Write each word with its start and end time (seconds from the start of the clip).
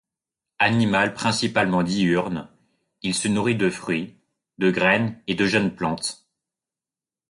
Animal 0.57 1.13
principalement 1.13 1.83
diurne, 1.83 2.49
il 3.03 3.13
se 3.13 3.27
nourrit 3.27 3.55
de 3.55 3.69
fruits, 3.69 4.15
de 4.57 4.71
graines 4.71 5.21
et 5.27 5.35
de 5.35 5.45
jeunes 5.45 5.75
plantes. 5.75 6.25